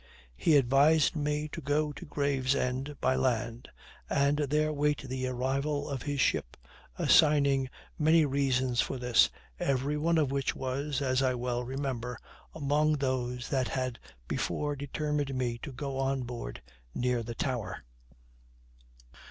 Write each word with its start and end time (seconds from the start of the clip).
He 0.35 0.55
advised 0.55 1.15
me 1.15 1.47
to 1.49 1.61
go 1.61 1.91
to 1.93 2.05
Gravesend 2.05 2.97
by 3.01 3.15
land, 3.15 3.69
and 4.09 4.39
there 4.39 4.73
wait 4.73 5.03
the 5.07 5.27
arrival 5.27 5.87
of 5.87 6.01
his 6.01 6.19
ship, 6.19 6.57
assigning 6.97 7.69
many 7.99 8.25
reasons 8.25 8.81
for 8.81 8.97
this, 8.97 9.29
every 9.59 9.97
one 9.97 10.17
of 10.17 10.31
which 10.31 10.55
was, 10.55 11.03
as 11.03 11.21
I 11.21 11.35
well 11.35 11.63
remember, 11.63 12.17
among 12.55 12.93
those 12.93 13.49
that 13.49 13.67
had 13.67 13.99
before 14.27 14.75
determined 14.75 15.35
me 15.35 15.59
to 15.59 15.71
go 15.71 15.99
on 15.99 16.23
board 16.23 16.63
near 16.95 17.21
the 17.21 17.35
Tower. 17.35 17.83